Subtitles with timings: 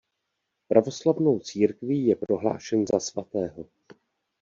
[0.67, 3.67] Pravoslavnou církví je prohlášen za svatého.